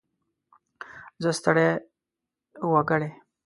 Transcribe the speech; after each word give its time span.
زه 1.23 1.29
ستړی 1.39 1.69
وګړی. 2.73 3.09